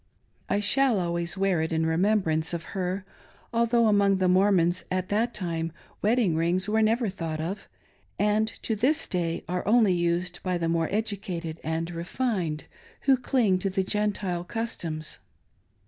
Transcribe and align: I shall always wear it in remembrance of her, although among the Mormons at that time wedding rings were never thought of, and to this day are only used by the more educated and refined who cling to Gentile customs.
I 0.49 0.59
shall 0.61 0.99
always 0.99 1.37
wear 1.37 1.61
it 1.61 1.71
in 1.71 1.85
remembrance 1.85 2.55
of 2.55 2.63
her, 2.73 3.05
although 3.53 3.85
among 3.85 4.17
the 4.17 4.27
Mormons 4.27 4.83
at 4.89 5.09
that 5.09 5.31
time 5.31 5.71
wedding 6.01 6.35
rings 6.35 6.67
were 6.67 6.81
never 6.81 7.07
thought 7.07 7.39
of, 7.39 7.69
and 8.17 8.47
to 8.63 8.75
this 8.75 9.07
day 9.07 9.43
are 9.47 9.63
only 9.67 9.93
used 9.93 10.41
by 10.41 10.57
the 10.57 10.67
more 10.67 10.89
educated 10.91 11.59
and 11.63 11.91
refined 11.91 12.63
who 13.01 13.15
cling 13.15 13.59
to 13.59 13.69
Gentile 13.83 14.43
customs. 14.43 15.19